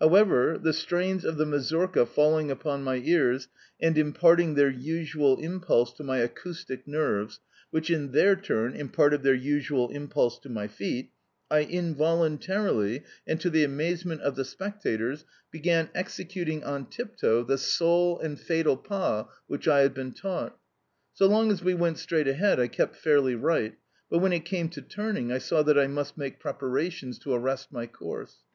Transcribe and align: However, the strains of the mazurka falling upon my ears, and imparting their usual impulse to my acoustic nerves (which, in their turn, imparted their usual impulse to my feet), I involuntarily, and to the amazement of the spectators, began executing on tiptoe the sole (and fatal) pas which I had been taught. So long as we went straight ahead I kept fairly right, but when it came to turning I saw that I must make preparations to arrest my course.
However, 0.00 0.56
the 0.56 0.72
strains 0.72 1.26
of 1.26 1.36
the 1.36 1.44
mazurka 1.44 2.06
falling 2.06 2.50
upon 2.50 2.82
my 2.82 3.02
ears, 3.04 3.48
and 3.78 3.98
imparting 3.98 4.54
their 4.54 4.70
usual 4.70 5.38
impulse 5.38 5.92
to 5.92 6.02
my 6.02 6.20
acoustic 6.20 6.88
nerves 6.88 7.38
(which, 7.70 7.90
in 7.90 8.12
their 8.12 8.34
turn, 8.34 8.74
imparted 8.74 9.22
their 9.22 9.34
usual 9.34 9.90
impulse 9.90 10.38
to 10.38 10.48
my 10.48 10.68
feet), 10.68 11.10
I 11.50 11.64
involuntarily, 11.64 13.02
and 13.26 13.38
to 13.42 13.50
the 13.50 13.62
amazement 13.62 14.22
of 14.22 14.36
the 14.36 14.46
spectators, 14.46 15.26
began 15.50 15.90
executing 15.94 16.64
on 16.64 16.86
tiptoe 16.86 17.44
the 17.44 17.58
sole 17.58 18.18
(and 18.20 18.40
fatal) 18.40 18.78
pas 18.78 19.26
which 19.48 19.68
I 19.68 19.80
had 19.80 19.92
been 19.92 20.12
taught. 20.12 20.56
So 21.12 21.26
long 21.26 21.52
as 21.52 21.62
we 21.62 21.74
went 21.74 21.98
straight 21.98 22.26
ahead 22.26 22.58
I 22.58 22.68
kept 22.68 22.96
fairly 22.96 23.34
right, 23.34 23.74
but 24.08 24.20
when 24.20 24.32
it 24.32 24.46
came 24.46 24.70
to 24.70 24.80
turning 24.80 25.30
I 25.30 25.36
saw 25.36 25.62
that 25.62 25.78
I 25.78 25.88
must 25.88 26.16
make 26.16 26.40
preparations 26.40 27.18
to 27.18 27.34
arrest 27.34 27.70
my 27.70 27.86
course. 27.86 28.36